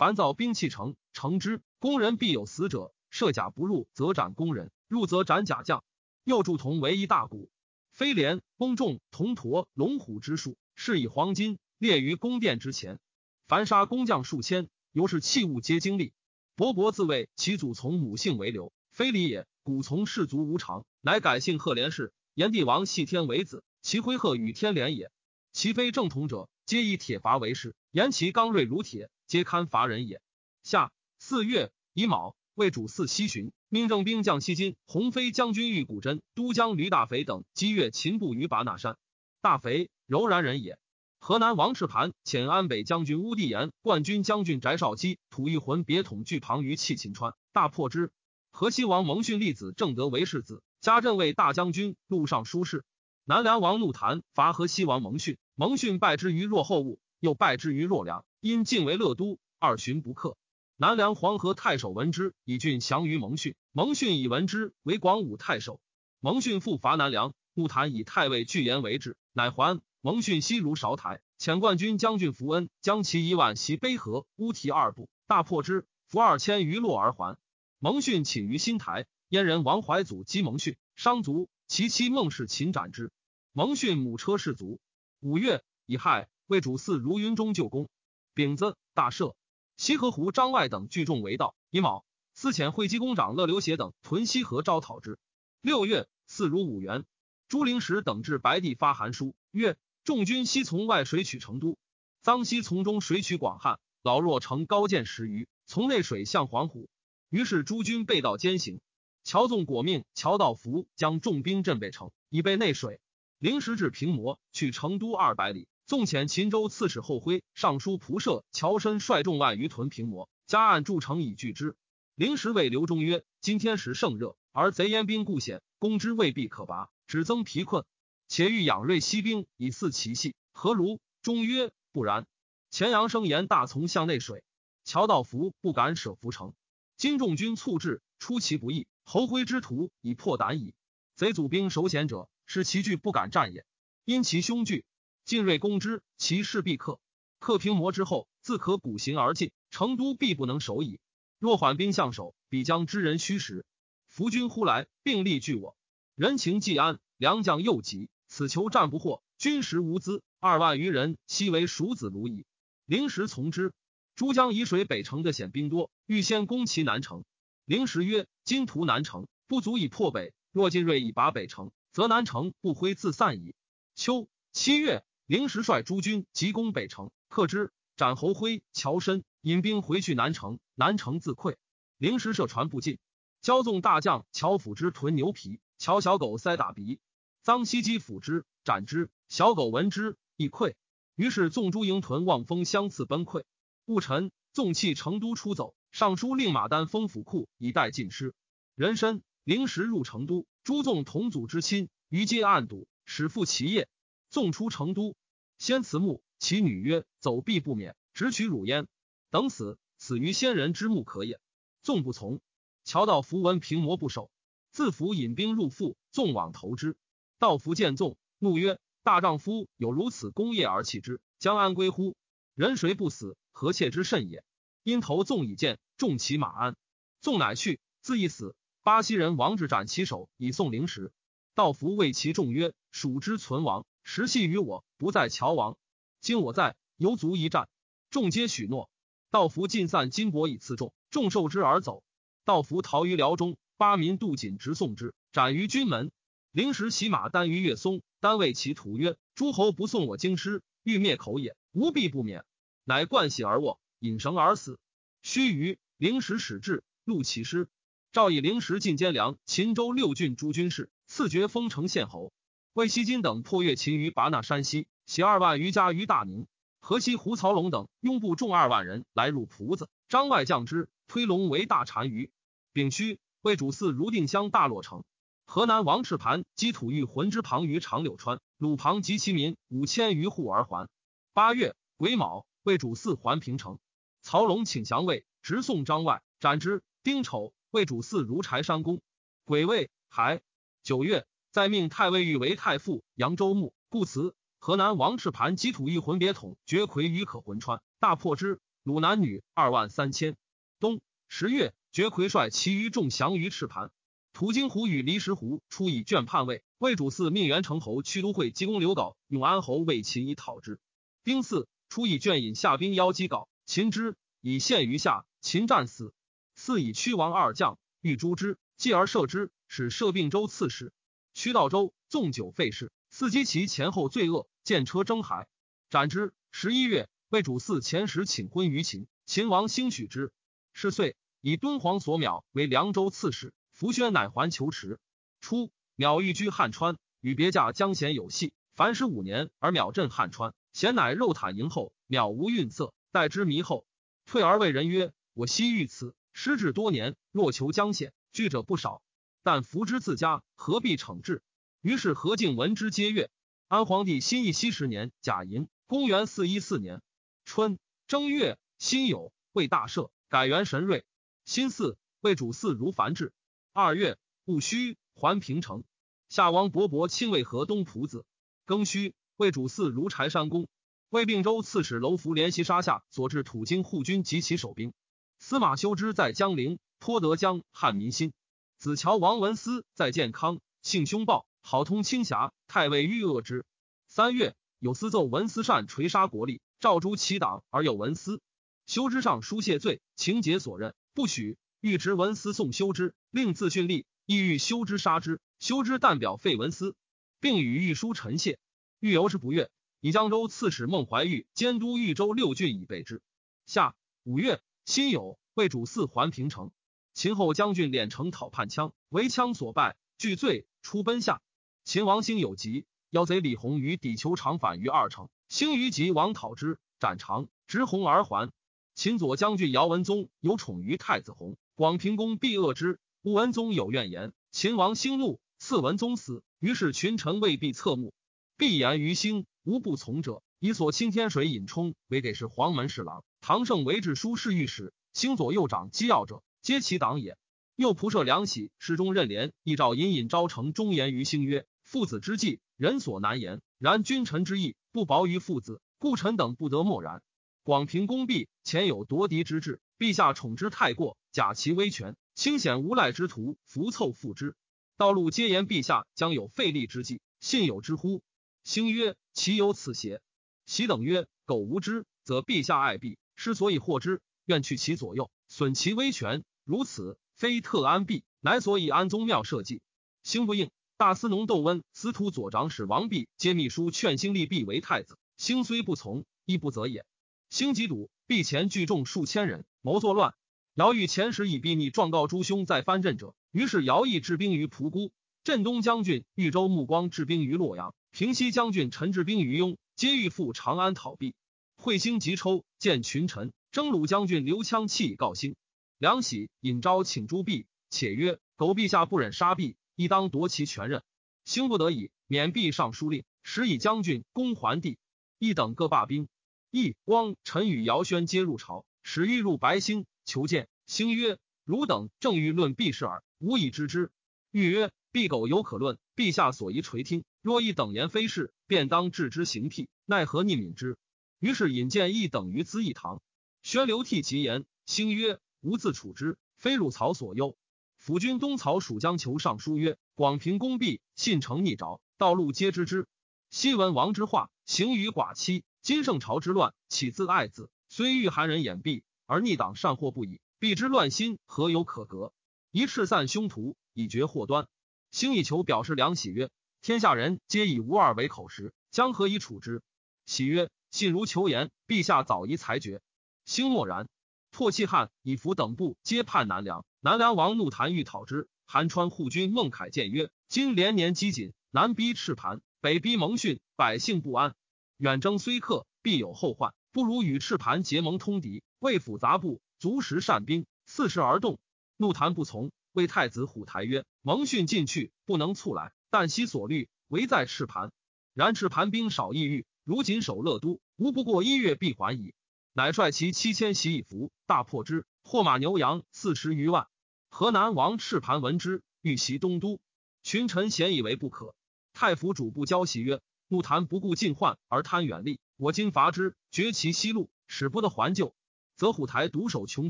[0.02, 5.84] 凡造兵器城，城之工人必有死者，设甲不入，则斩工人；入则斩甲将。
[6.24, 7.52] 又铸铜为一大鼓。
[7.92, 13.00] 飞廉、公仲、铜驼、龙虎之术，是以黄金列于宫殿之前。
[13.46, 16.14] 凡杀工匠数千，由是器物皆精利。
[16.56, 19.46] 伯伯自谓其祖从母姓为刘，非礼也。
[19.62, 22.12] 古从氏族无常，乃改姓贺连氏。
[22.34, 25.12] 炎帝王系天为子，其徽贺与天连也。
[25.54, 27.76] 其非正统者，皆以铁伐为氏。
[27.92, 30.22] 言其刚锐如铁，皆堪伐人也。
[30.62, 33.54] 夏四月乙卯，为主祀西巡。
[33.70, 38.98] 命正兵将西金、鸿飞将军玉古真、都将吕大肥等击越秦部于拔那山。
[39.39, 40.78] 大肥柔然人也。
[41.22, 48.12] 河南王赤盘遣安北将军乌地延、冠军将军翟绍基吐一魂别统拒庞于弃秦川，大破之。
[48.52, 52.84] 河西王蒙逊立子正德为世子，加镇为大将军、路上书事。
[53.24, 60.38] 南梁王怒谈伐河西王蒙逊，蒙逊败之于若后物，又败之于若梁，因晋为乐都，二旬不克。
[60.75, 63.55] 南梁黄河太守闻之，以郡降于蒙逊。
[63.71, 65.79] 蒙逊以闻之为广武太守。
[66.19, 69.79] 蒙逊复伐南梁，怒谈以太尉巨言为之，乃还。
[70.01, 77.38] 蒙逊西如韶台，遣冠军将军符恩将其一万袭卑河、乌提二部，大破之，俘二千余落而还。
[77.77, 83.12] 蒙逊寝于新台，燕人王怀祖击蒙逊，伤卒，其妻孟氏擒斩之。
[83.53, 84.79] 蒙逊母车氏卒。
[85.19, 87.88] 五月乙亥，为主祀如云中旧宫。
[88.34, 89.36] 丙子，大赦。
[89.78, 91.56] 西河湖张外等聚众为道。
[91.70, 95.18] 乙卯，司遣会稽公长乐流协等屯西河招讨之。
[95.62, 97.06] 六月，四如五元。
[97.48, 101.78] 朱灵石等至白帝发函书，曰：众军西从外水取成都，
[102.22, 103.80] 臧西从中水取广汉。
[104.04, 106.90] 老弱乘高见十余，从内水向黄虎。
[107.30, 108.82] 于是诸军背道兼行。
[109.24, 113.00] 乔纵果命，乔道福将重兵镇北城，以备内水。
[113.40, 115.70] 灵石至平魔，去成都二百里。
[115.91, 121.75] 纵遣秦州刺史后徽、尚书仆射乔申率众万余屯平魔，加案筑城以拒之。
[122.15, 127.84] 临时谓刘忠曰：“今天时盛热，而贼燕兵固险，攻之未必可拔，只增疲困。
[128.30, 132.25] 且欲养锐息兵，以伺其隙，何如？”忠曰：“不然。”
[132.71, 134.45] 钱阳生言大从向内水，
[134.86, 136.54] 乔道福不敢舍浮城。
[136.95, 140.73] 今众军促至，出其不意，侯徽之徒已破胆矣。
[141.17, 143.65] 贼祖兵守险者，是其惧不敢战也。
[144.06, 144.86] 因其凶惧。
[145.23, 146.99] 晋锐攻之，其势必克。
[147.39, 150.99] 克平魔之后，自可鼓行而进，成都必不能守矣。
[151.39, 153.65] 若缓兵相守，必将知人虚实。
[154.07, 155.75] 伏军忽来，并力拒我。
[156.15, 162.45] 人情既安，良将又急，此求战不获，军食无资，二万余人，悉为蜀子虏矣。
[162.86, 163.73] 临时从之。
[164.13, 167.23] 珠江以水北城的险兵多，欲先攻其南城。
[167.65, 173.55] 临时曰：今图南城不足以破北，若晋锐以拔北城，则南城不挥自散矣。
[173.95, 175.03] 秋七月。
[175.32, 181.56] 灵石率诸军急攻北城，克之，斩侯辉、乔申，引兵回去南城，南城自溃。
[181.98, 183.00] 灵石设船不进，
[183.41, 187.00] 骄纵大将乔辅之屯牛皮，乔小狗塞打鼻，
[187.46, 190.74] 臧西基辅之斩之，小狗闻之亦溃。
[191.15, 193.46] 于是纵诸营屯望风相次崩溃。
[193.86, 198.36] 戊辰，纵弃成都出走，尚书令马丹封府库以待进师。
[198.76, 203.88] 人参灵石入成都，诸纵同祖之亲，于皆暗睹，始复其业。
[204.30, 205.15] 纵出成都。
[205.62, 208.88] 先辞墓，其女曰：“走必不免，直取汝焉。
[209.30, 211.39] 等死，死于先人之墓可也。”
[211.84, 212.41] 纵不从，
[212.84, 214.32] 乔道符闻平魔不守，
[214.71, 216.97] 自服引兵入腹，纵往投之。
[217.38, 222.15] 道符见纵，怒曰：“大丈夫有如此功业而弃之，将安归乎？
[222.56, 223.38] 人谁不死？
[223.52, 224.43] 何切之甚也？”
[224.82, 226.76] 因投纵以剑，重其马鞍。
[227.19, 228.56] 纵乃去，自缢死。
[228.82, 231.13] 巴西人王志斩其首，以送灵石。
[231.54, 235.78] 道符谓其众曰：“蜀之存亡，实系于我，不在乔王。
[236.20, 237.70] 今我在，犹足一战。”
[238.10, 238.90] 众皆许诺。
[239.30, 242.04] 道符尽散金帛以赐众，众受之而走。
[242.44, 246.12] 道符逃于辽中，八民杜锦直送之，斩于军门。
[246.52, 252.44] 灵石骑马单于岳松，单谓其徒曰：“诸侯不送我京师，欲灭口也，无必不免。”
[252.84, 254.78] 乃冠喜而卧，引绳而死。
[255.22, 257.70] 须臾，灵石始至，录其师。
[258.12, 262.34] 赵以灵石进监粮、秦州六郡诸军事，赐爵封城县侯。
[262.73, 266.47] 魏西金等破越秦于拔那山西，携二万余家于大宁。
[266.79, 272.31] 河西胡曹龙等拥部众二万人来入蒲子，张外将之，推龙为大单于。
[272.71, 275.03] 丙戌，魏主祀如定襄大洛城。
[275.45, 280.88] 河南王赤盘击土欲浑之旁于长柳川，鲁旁及其民五千余户而还。
[281.34, 283.79] 八月癸卯，魏主祀还平城。
[284.21, 286.84] 曹龙请降魏，直送张外，斩之。
[287.03, 287.53] 丁丑。
[287.71, 289.01] 魏主祀如柴山公，
[289.43, 290.41] 癸未还
[290.84, 294.34] 九月，再命太尉御为太傅扬州牧，故辞。
[294.58, 300.38] 河南王赤盘击土一魂别统绝魁于可魂川，大破之，鲁男女二万三千。
[300.80, 303.92] 冬十月，绝魁率其余众降于赤盘。
[304.32, 310.80] 途经湖与离石湖出以卷叛魏，魏主祀命元成侯屈都会济公刘稿、永安侯为秦以讨之。
[311.26, 316.14] 丁巳，出以卷引下兵邀击稿，秦之以陷于下，秦战死。
[316.56, 320.94] 四以屈王二将，欲诛之，继而射之，使射并州刺史。
[321.34, 325.48] 屈道周纵酒废事，伺机其前后罪恶，见车征海，
[325.89, 326.34] 斩之。
[326.52, 330.34] 十一月，为主祀前时请婚于秦，秦王兴许之。
[330.74, 333.54] 是岁，以敦煌所邈为凉州刺史。
[333.72, 335.00] 福宣乃还求池。
[335.39, 338.54] 初，邈寓居汉川，与别驾江贤有隙。
[338.76, 341.94] 凡十五年，而邈镇汉川，贤乃肉袒迎后。
[342.10, 343.86] 邈无愠色，待之弥后，
[344.26, 349.02] 退而谓人曰：“我昔遇此。”失志多年，若求将险，惧者不少。
[349.43, 351.41] 但福之自家，何必惩治？
[351.82, 353.30] 于是何敬闻之，皆悦。
[353.67, 357.01] 安皇帝新义熙十年甲寅，公元四一四年
[357.45, 361.06] 春正月辛酉，为大赦，改元神瑞。
[361.45, 363.34] 辛巳，为主祀如樊志。
[363.73, 365.84] 二月戊戌，还平城。
[366.30, 368.25] 夏王勃勃亲魏河东蒲子。
[368.67, 370.67] 庚戌，为主祀如柴山公。
[371.10, 374.93] 魏并州刺史楼福联袭沙下，所至土京护军及其守兵。
[375.39, 378.34] 司马修之在江陵，颇得江汉民心。
[378.82, 382.52] 子乔王文思在建康，性凶暴，好通轻侠。
[382.67, 383.63] 太尉欲恶之。
[384.08, 388.41] 三月，有司奏文思善垂杀国力，诏诛其党而有文思。
[388.88, 391.60] 修之上书谢罪，情节所任，不许。
[391.80, 395.39] 欲执文思送修之，令自训吏，意欲修之杀之。
[395.60, 396.96] 修之但表废文思，
[397.39, 398.58] 并与御书陈谢。
[399.00, 403.22] 欲由之不悦，以江州刺史孟怀玉监督豫州六郡以备之。
[403.67, 404.60] 下五月。
[404.86, 406.72] 辛酉，魏主祀还平城。
[407.13, 411.41] 秦后将军敛城讨叛羌，为羌所败，惧罪，出奔下。
[411.84, 418.52] 秦王兴有疾，妖贼李弘于底求长反于二城，兴于疾王讨之，斩长，执弘而还。
[418.95, 423.00] 秦左将军姚文宗有宠于太子弘，广平公必恶之。
[423.24, 426.43] 吴文宗有怨言，秦王兴怒，赐文宗死。
[426.60, 428.13] 于是群臣未必侧目，
[428.58, 430.43] 必言于兴，无不从者。
[430.60, 437.38] 以所钦天水尹冲为给事黄门侍郎，唐胜为治书侍御史，兴左右长机要者，皆其党也。
[437.76, 443.62] 又仆射梁喜侍中任连，一诏隐隐昭成忠言于兴曰：“父子之计，人所难言。
[443.80, 447.24] 然君臣之义，不薄于父子，故臣等不得默然。
[447.63, 454.56] 广平公毕，前有夺嫡之志，陛下宠之太过，假其威权，清显无赖之徒，伏凑附之。
[454.97, 458.21] 道路皆言陛下将有废立之计，信有之乎？”
[458.63, 460.21] 兴曰：“岂有此邪？”
[460.67, 466.43] 其等曰：“苟无知，则陛下爱必，失所以获之，愿去其左右，损其威权。
[466.63, 469.82] 如此，非特安必，乃所以安宗庙社稷。”
[470.24, 470.69] 兴不应。
[470.97, 475.17] 大司农窦温、司徒左长史王弼皆密书劝兴立弼为太子。
[475.36, 477.06] 兴虽不从，亦不责也。
[477.50, 480.36] 兴即笃，弼前聚众数千人，谋作乱。
[480.76, 485.12] 姚欲前时以避逆状告诸兄在藩镇者，于是姚毅治兵于蒲姑，
[485.43, 489.80] 镇东将军豫州目光治兵于洛阳，平西将军陈治兵于雍。
[489.95, 491.34] 皆欲赴长安讨避，
[491.78, 495.56] 会兴急抽见群臣，征虏将军刘羌弃以告兴。
[496.02, 501.04] 梁喜引招请诸弼，且曰：“苟陛下不忍杀弼，亦当夺其权任。”
[501.46, 504.98] 兴不得已，免弼上书令，使以将军攻桓帝。
[505.38, 506.28] 一等各罢兵。
[506.72, 510.70] 义光、陈与姚轩皆入朝，使欲入白兴求见。
[510.88, 514.10] 兴曰：“汝等正欲论避事耳，无以知之。
[514.50, 517.24] 欲曰：必苟有可论，陛下所宜垂听。
[517.44, 520.98] 若一等言非是，便当置之刑辟，奈何逆敏之？
[521.38, 523.22] 于是引荐一等于资义堂。
[523.62, 527.56] 宣流涕其言，兴曰：吾自处之，非汝曹所忧。
[527.97, 533.08] 辅君东曹属将求上书曰：广平公毕，信成逆着，道路皆知之。
[533.52, 535.63] 昔闻王之化，行于寡妻。
[535.82, 537.69] 今圣朝之乱，岂自爱子？
[537.89, 540.41] 虽欲寒人掩蔽，而逆党善祸不已。
[540.58, 542.34] 必之乱心，何有可革？
[542.71, 544.67] 一斥散凶徒，以绝祸端。
[545.12, 546.50] 兴以求表示良喜曰：
[546.82, 549.84] 天下人皆以无二为口实，将何以处之？
[550.26, 553.02] 喜曰：信如求言，陛下早宜裁决。
[553.45, 554.08] 兴默然。
[554.52, 556.86] 唾弃汉以服等部皆叛南梁。
[557.00, 564.54] 南梁王怒谈欲讨之，韩川护军孟凯谏曰：“今连年饥馑，南逼赤盘，北逼蒙逊，百姓不安。
[564.98, 571.58] 远征虽克，必有后患，不如与赤盘结盟通敌，为辅杂部，足食善兵，四时而动。”
[571.96, 577.92] 怒谈不从，谓太子虎台曰：“蒙逊进去，不能促来，但悉所虑，唯在赤盘。
[578.34, 582.34] 然赤盘兵少易遇，如谨守乐都，吾不过一月必还矣。”
[582.73, 586.88] 乃率其七千袭以服，大破之，获马牛羊四十余万。
[587.29, 589.81] 河南王赤盘闻之，欲袭东都，
[590.23, 591.53] 群臣咸以为不可。
[591.91, 598.34] 太府主不交袭曰：“怒谈不顾近患而贪远利，我今伐之，绝其西路，使不得还救，
[598.77, 599.89] 则虎台独守穷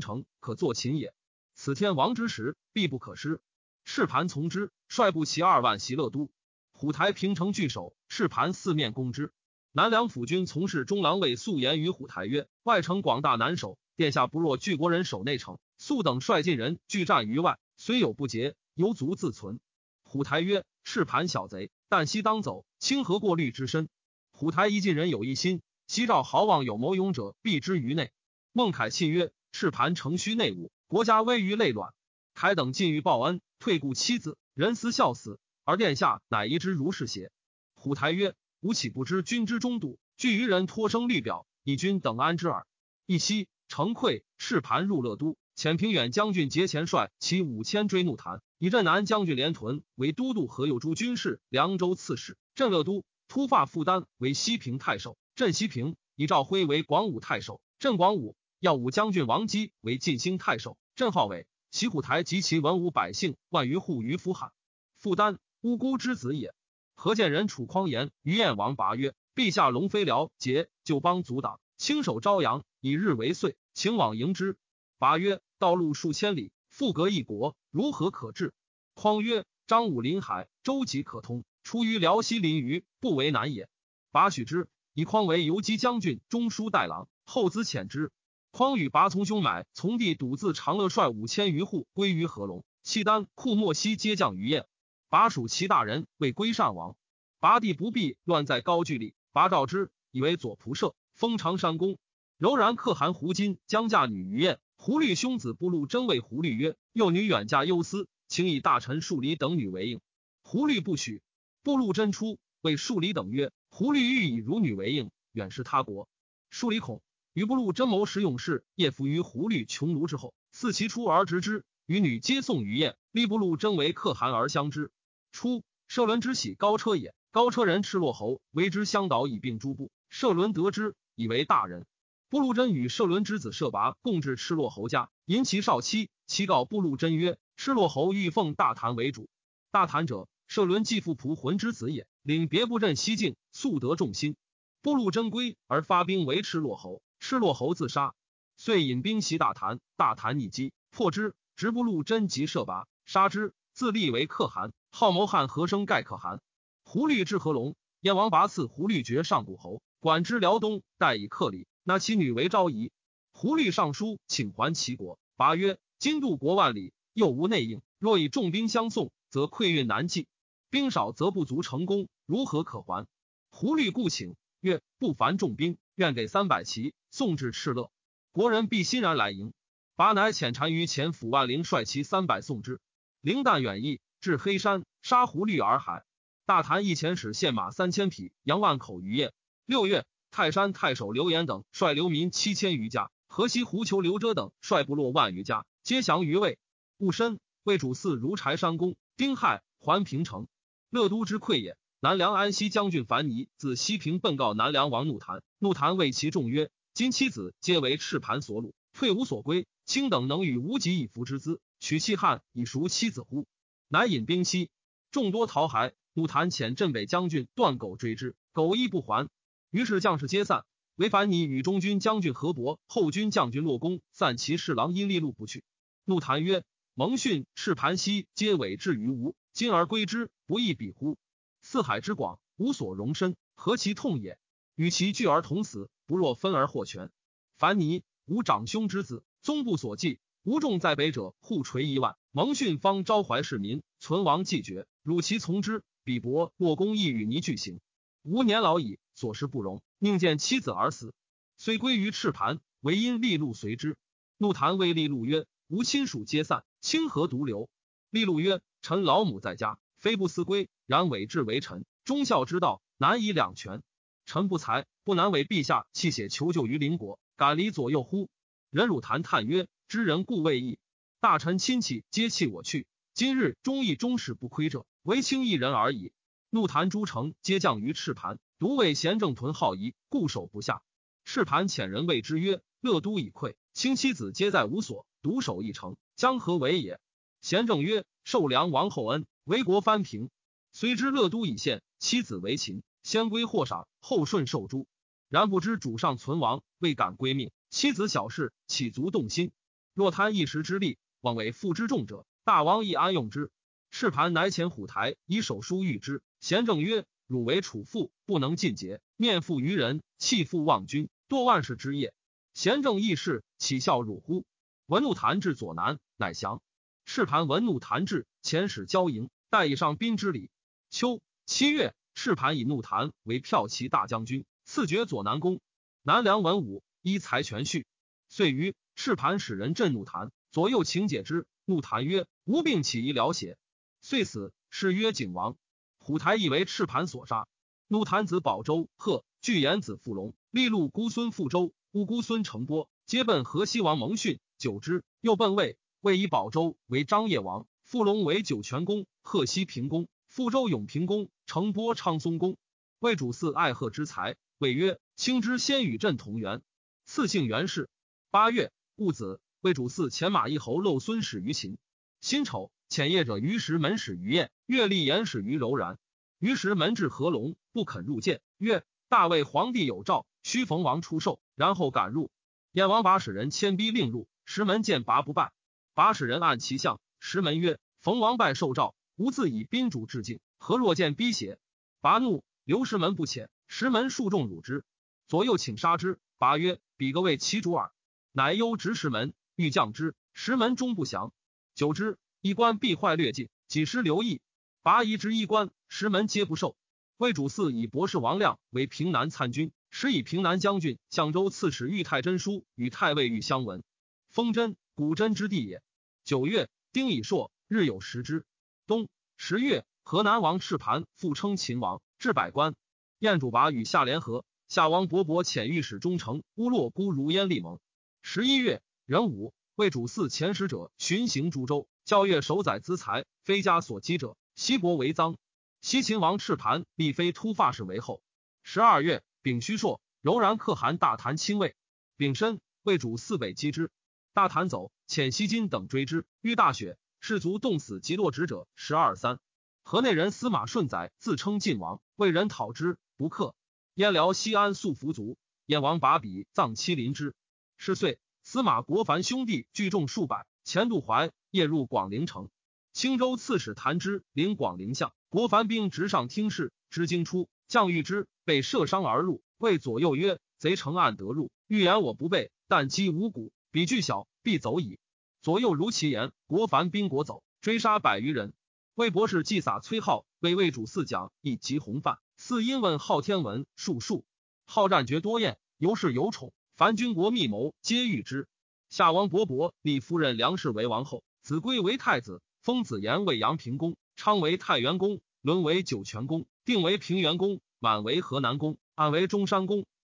[0.00, 1.14] 城，可作秦也。
[1.54, 3.40] 此天王之时，必不可失。”
[3.84, 6.32] 赤盘从之，率部骑二万袭乐都。
[6.72, 9.32] 虎台平城据守，赤盘四面攻之。
[9.74, 15.58] 南梁府军从事中郎尉素言于虎台曰：“外城广大难守，殿下不若巨国人守内城。
[15.78, 19.60] 素等率晋人拒战于外，虽有不捷，犹足自存。”
[20.04, 23.88] 虎台曰：“赤盘小贼，但悉当走，清河过滤之身。”
[24.30, 28.10] 虎台一晋人有一心，西赵豪望有谋勇者，避之于内。
[28.52, 31.94] 孟凯信曰：“赤盘城虚内务，国家危于内乱。
[32.34, 37.32] 凯等尽欲报恩，退故妻子，人思孝死，而殿下乃疑之如是邪？”
[37.74, 38.34] 虎台曰。
[38.62, 42.64] 吾岂不知君之中笃，惧于人托生律表，以君等安之耳。
[43.06, 45.36] 一夕，城溃，赤盘入乐都。
[45.56, 52.38] 遣平远将军节前率其五千追怒谭，以镇南将军连屯为都督河右诸军事、凉州刺史。
[52.54, 55.18] 镇乐都，突发负担为西平太守。
[55.34, 57.60] 镇西平，以赵辉为广武太守。
[57.80, 60.78] 镇广武，耀武将军王基为晋兴太守。
[60.94, 64.52] 镇号为，齐虎台及其文武百姓万余户于夫罕。
[64.98, 66.54] 负担，无辜之子也。
[66.94, 74.56] 何见人楚匡言于燕王拔曰：“陛下龙飞辽节，就邦阻挡，亲守朝阳，以日为岁，请往迎之。”
[74.98, 78.54] 拔曰：“道路数千里，复隔一国，如何可治？”
[78.94, 83.68] 匡曰：“张武临海，舟楫可通，出于辽西临榆，不为难也。”
[84.12, 88.12] 拔许之，以匡为游击将军、中书代郎，后资遣之。
[88.50, 94.66] 匡与拔从兄买从弟笃自长乐率五千余户归于合龙，契丹、库莫西皆降于燕。
[95.12, 96.96] 拔属其大人为归善王，
[97.38, 101.98] 拔地不避乱在高句丽，拔召之以为左仆射，封长山公。
[102.38, 110.00] 柔然可汗胡金将嫁女于燕，胡律兄子不禄真谓胡律曰：“幼女远嫁忧思，请以大臣数离等女为应。”
[110.42, 111.20] 胡律不许。
[111.62, 116.08] 不禄真出为数离等曰：“胡律欲以汝女为应，远视他国。”
[116.48, 117.02] 数离恐，
[117.34, 124.90] 与不禄真谋使勇士，夜伏于胡律穷庐之后，四其出而执之，与女皆送于燕，立不禄真为可汗而相之。
[125.32, 127.14] 初，射伦之喜高车也。
[127.32, 129.90] 高车人赤洛侯为之相导以并诸部。
[130.10, 131.86] 射伦得之，以为大人。
[132.28, 136.10] 布禄真与射伦之子射拔共至赤洛侯家，迎其少妻。
[136.26, 139.28] 其告布禄真曰：“赤洛侯欲奉大谭为主。
[139.70, 142.06] 大谭者，射伦继父仆浑之子也。
[142.22, 144.36] 领别部镇西境，素得众心。
[144.82, 148.14] 布禄真归而发兵围赤洛侯，赤洛侯自杀。
[148.56, 151.34] 遂引兵袭大谭，大谭逆击，破之。
[151.56, 156.42] 执布禄真及射拔，杀之，自立为可汗。”号谋汉和生盖可汗，
[156.84, 161.66] 胡律至合龙，燕王拔赐胡律爵上古侯，管之辽东，待以克礼。
[161.82, 162.92] 纳其女为昭仪。
[163.32, 165.18] 胡律上书请还齐国。
[165.34, 170.28] 拔曰：今渡国万里，又无内应，若以重兵相送，则溃运难继。
[170.68, 173.06] 兵少则不足成功，如何可还？
[173.50, 177.90] 胡律故请曰：不凡重兵，愿给三百骑，送至敕勒，
[178.30, 179.54] 国人必欣然来迎。
[179.96, 182.78] 拔乃遣单于前府万灵率其三百送之。
[183.22, 183.98] 灵旦远逸。
[184.20, 186.04] 至黑山，杀胡律而海。
[186.46, 189.32] 大谭一遣使献马三千匹，杨万口于雁。
[189.66, 196.58] 六月，泰山太守刘延等率流民七千余家，河西胡求刘遮等率部落万余家，皆降于魏。
[196.98, 198.96] 戊申，魏主祀如柴山公。
[199.16, 200.46] 丁亥，还平城。
[200.90, 201.76] 乐都之溃也。
[202.00, 213.46] 南梁安西将军樊尼自西平奔告南梁王怒谭，怒谈谓其众曰：今妻子皆为赤盘所虏，退无所归，卿等能与无极以服之资，取其汉以赎妻子乎？
[213.88, 214.70] 乃引兵西，
[215.12, 215.92] 众多逃还。
[216.14, 219.28] 怒谈遣镇北将军段狗追之，狗亦不还。
[219.70, 220.64] 于是将士皆散。
[220.96, 225.64] 唯凡尼与中军将军何伯、后军将军骆公散骑侍郎因利禄不去。
[226.04, 231.16] 怒谈曰：“蒙逊、赤盘溪皆委至于吴，今而归之，不亦比乎？
[231.62, 234.38] 四海之广，无所容身，何其痛也！
[234.74, 237.10] 与其聚而同死，不若分而获全。
[237.56, 242.16] 凡尼，吾长兄之子，宗部所记，吴众在北者，互垂一万。
[242.32, 245.82] 蒙逊方招怀市民，存亡既绝，汝其从之。
[246.04, 247.80] 比伯、莫公亦与泥俱行。
[248.22, 251.14] 吾年老矣，所事不容。”宁见妻子而死，
[251.56, 253.96] 虽归于赤盘，唯因利禄随之。
[254.36, 257.70] 怒谈谓利禄曰：“吾亲属皆散，清何独留？”
[258.10, 260.68] 利禄曰：“臣老母在家，非不思归。
[260.86, 263.82] 然委质为臣，忠孝之道难以两全。
[264.26, 268.28] 臣不才，不难为陛下弃血求救于邻国，敢离左右乎？”
[268.70, 270.80] 人汝谈叹曰：“知人故未易。
[271.20, 276.12] 大臣亲戚皆弃我去，今日忠义忠士不亏者，唯卿一人而已。”
[276.48, 278.38] 怒谈诸城皆降于赤盘。
[278.58, 280.82] 独为贤正屯好仪，固守不下。
[281.24, 287.00] 赤盘遣人谓之曰：“乐都已溃，卿妻子皆在无所，独守一城，将何为也？”
[287.42, 290.30] 贤正曰：“受梁王厚恩，为国藩平。
[290.72, 294.86] 虽知乐都已陷，妻子为秦，先归或赏，后顺受诛。
[295.28, 297.50] 然不知主上存亡，未敢归命。
[297.68, 299.52] 妻子小事，岂足动心？
[299.92, 303.50] 若贪一时之利，望为负之重者，大王亦安用之？”
[303.90, 306.22] 赤盘乃遣虎台以手书谕之。
[306.40, 307.04] 贤正曰。
[307.28, 312.12] 汝为楚父，不能尽节，面负于人，弃父忘君，堕万世之业。
[312.52, 314.44] 贤正义士，岂效汝乎？
[314.84, 316.60] 文怒弹至左南，乃降。
[317.06, 320.50] 赤盘文怒弹至，遣使交迎，待以上宾之礼。
[320.90, 325.58] 秋七月，赤盘以怒弹为骠骑大将军，赐爵左南公。
[326.02, 327.86] 南梁文武依才权序。
[328.28, 331.46] 遂于赤盘使人镇怒弹，左右请解之。
[331.64, 333.58] 怒弹曰：“无病起医疗血。”
[334.00, 334.52] 遂死。
[334.70, 335.56] 谥曰景王。
[335.98, 337.46] 虎台亦为赤盘所杀，
[337.88, 344.40] 怒谭子保州贺巨言子傅龙，利禄姑孙傅周，乌姑孙成波，皆奔河西王蒙逊。
[344.56, 352.56] 久之，又奔魏，魏以保州为张掖王，傅龙为酒泉公，贺西平公，傅州永平公，成波昌松公。
[352.98, 356.62] 魏主嗣爱贺之才，谓曰：“卿之先与朕同源。”
[357.04, 357.90] 赐姓元氏。
[358.30, 361.76] 八月戊子，魏主嗣前马邑侯漏孙始于秦。
[362.22, 362.70] 辛丑。
[362.88, 365.98] 遣谒者于石门使于晏，月历言使于柔然。
[366.38, 368.42] 于石门至合龙，不肯入见。
[368.58, 372.30] 曰：大魏皇帝有诏，须逢王出售，然后敢入。
[372.70, 375.52] 燕王把使人牵逼令入，石门见拔不拜。
[375.94, 381.58] 把使人按其相，石门曰：逢王拜受诏，吾自以宾主致敬，何若见逼邪？
[382.00, 383.48] 拔怒，留石门不遣。
[383.66, 384.84] 石门数众辱之，
[385.26, 386.20] 左右请杀之。
[386.38, 387.90] 拔曰：彼个为其主耳。
[388.32, 390.14] 乃忧执石门，欲降之。
[390.34, 391.32] 石门终不降。
[391.74, 392.18] 久之。
[392.40, 394.40] 衣冠必坏略尽，几时留意？
[394.82, 396.76] 拔夷之衣冠，石门皆不受。
[397.16, 403.84] 魏主嗣以博士王亮为平南参军，时以平南将军、相州刺史玉太真书与太尉玉相闻。
[404.28, 405.82] 封真，古真之地也。
[406.24, 408.44] 九月，丁乙朔，日有食之。
[408.88, 412.74] 冬十月，河南王赤盘复称秦王，至百官。
[413.20, 417.78] 燕主拔与夏联合，夏王勃勃遣御史忠诚乌洛孤如燕立盟。
[418.20, 421.88] 十一月，壬午，魏主嗣遣使者巡行诸州。
[422.04, 425.36] 教阅守宰资财，非家所积者，西国为赃。
[425.80, 428.22] 西秦王赤盘立非突发氏为后。
[428.62, 431.74] 十二月，丙戌朔，柔然可汗大谭亲卫。
[432.16, 433.90] 丙申，魏主四北击之。
[434.34, 436.26] 大谭走，遣西金等追之。
[436.40, 439.38] 遇大雪，士卒冻死及落职者十二三。
[439.84, 443.54] 河内人司马顺载自称晋王，为人讨之，不克。
[443.94, 447.34] 燕辽西安素服卒，燕王把笔葬妻临之。
[447.76, 451.30] 是岁，司马国凡兄弟聚众数百，前渡淮。
[451.50, 452.48] 夜入广陵城，
[452.92, 456.72] 青州刺史谭之领广陵相，国凡兵直上听事。
[456.90, 459.42] 知经出，将遇之，被射伤而入。
[459.58, 464.98] 谓左右曰：“贼乘暗得入，欲言我不备，但击无骨，彼巨小，必走矣。”
[465.40, 468.54] 左右如其言，国凡兵国走，追杀百余人。
[468.94, 472.18] 魏博士祭洒崔浩为魏主四讲，以及红范。
[472.36, 474.24] 四因问昊天文术数，
[474.64, 476.52] 好战绝多厌，尤是有宠。
[476.82, 478.48] 凡军国密谋，皆遇之。
[478.90, 481.22] 夏王伯伯立夫人梁氏为王后。
[481.40, 489.86] 子规为太子，封子言为阳平公，昌为太原公，伦为酒泉公，定为平原公，满为河南公，安为中山公。